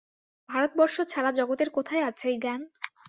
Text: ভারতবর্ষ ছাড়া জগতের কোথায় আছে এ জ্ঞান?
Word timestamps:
ভারতবর্ষ 0.49 0.95
ছাড়া 1.11 1.31
জগতের 1.39 1.69
কোথায় 1.77 2.03
আছে 2.09 2.25
এ 2.29 2.43
জ্ঞান? 2.43 2.61